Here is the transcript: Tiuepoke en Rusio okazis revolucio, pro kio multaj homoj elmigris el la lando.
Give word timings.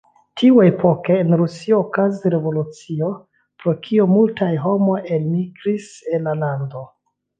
Tiuepoke 0.41 1.17
en 1.23 1.35
Rusio 1.41 1.75
okazis 1.81 2.31
revolucio, 2.35 3.09
pro 3.61 3.75
kio 3.89 4.07
multaj 4.15 4.51
homoj 4.65 4.99
elmigris 5.19 5.91
el 6.17 6.27
la 6.31 6.35
lando. 6.41 6.83